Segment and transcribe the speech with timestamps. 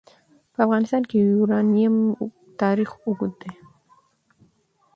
[0.53, 1.95] په افغانستان کې د یورانیم
[2.61, 3.53] تاریخ اوږد دی.